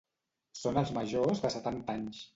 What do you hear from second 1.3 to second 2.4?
de setanta anys.